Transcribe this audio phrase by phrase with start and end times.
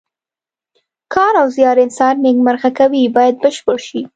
[1.13, 4.01] کار او زیار انسان نیکمرغه کوي باید بشپړ شي.